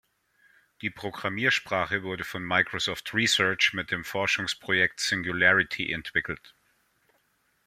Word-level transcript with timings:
Die 0.81 0.89
Programmiersprache 0.89 2.01
wurde 2.01 2.23
von 2.23 2.41
Microsoft 2.41 3.13
Research 3.13 3.73
mit 3.73 3.91
dem 3.91 4.03
Forschungsprojekt 4.03 4.99
Singularity 4.99 5.91
entwickelt. 5.93 6.55